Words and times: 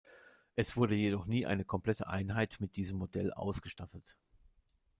Es 0.55 0.75
wurde 0.75 0.95
jedoch 0.95 1.27
nie 1.27 1.45
eine 1.45 1.63
komplette 1.63 2.07
Einheit 2.07 2.59
mit 2.59 2.75
diesem 2.75 2.97
Modell 2.97 3.31
ausgestattet. 3.31 4.17